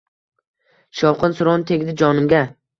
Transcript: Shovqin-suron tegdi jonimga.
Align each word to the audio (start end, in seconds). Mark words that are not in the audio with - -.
Shovqin-suron 1.03 1.69
tegdi 1.73 1.99
jonimga. 2.05 2.45